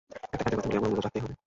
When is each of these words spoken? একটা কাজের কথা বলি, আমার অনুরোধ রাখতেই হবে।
একটা 0.33 0.37
কাজের 0.39 0.55
কথা 0.57 0.67
বলি, 0.67 0.75
আমার 0.79 0.89
অনুরোধ 0.89 1.03
রাখতেই 1.05 1.23
হবে। 1.23 1.33